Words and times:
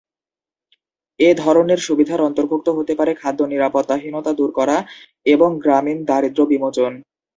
এ 1.19 1.29
ধরনের 1.35 1.79
সুবিধার 1.79 2.19
অন্তর্ভুক্ত 2.21 2.67
হতে 2.77 2.93
পারে 2.95 3.11
খাদ্য 3.15 3.39
নিরাপত্তাহীনতা 3.45 4.31
দূর 4.33 4.51
করা 4.51 4.77
এবং 5.25 5.49
গ্রামীণ 5.63 5.97
দারিদ্র্য 6.05 6.45
বিমোচন। 6.51 6.91